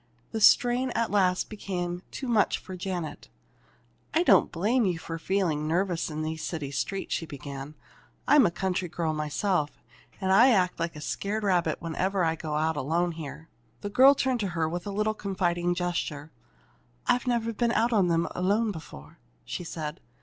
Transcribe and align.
The 0.31 0.41
strain 0.41 0.89
at 0.95 1.11
last 1.11 1.47
became 1.47 2.01
too 2.09 2.27
much 2.27 2.57
for 2.57 2.75
Janet. 2.75 3.29
"I 4.15 4.23
don't 4.23 4.51
blame 4.51 4.83
you 4.87 4.97
for 4.97 5.19
feeling 5.19 5.67
nervous 5.67 6.09
in 6.09 6.23
these 6.23 6.43
city 6.43 6.71
streets," 6.71 7.13
she 7.13 7.27
began. 7.27 7.75
"I'm 8.27 8.47
a 8.47 8.49
country 8.49 8.87
girl 8.89 9.13
myself, 9.13 9.83
and 10.19 10.31
I 10.31 10.49
act 10.49 10.79
like 10.79 10.95
a 10.95 11.01
scared 11.01 11.43
rabbit 11.43 11.83
whenever 11.83 12.23
I 12.23 12.33
go 12.35 12.55
out 12.55 12.77
alone 12.77 13.11
here." 13.11 13.47
The 13.81 13.91
girl 13.91 14.15
turned 14.15 14.39
to 14.39 14.47
her 14.57 14.67
with 14.67 14.87
a 14.87 14.91
little 14.91 15.13
confiding 15.13 15.75
gesture. 15.75 16.31
"I've 17.05 17.27
never 17.27 17.53
been 17.53 17.71
out 17.71 17.91
in 17.93 18.07
them 18.07 18.27
alone 18.33 18.71
before," 18.71 19.19
she 19.45 19.63
said. 19.63 19.99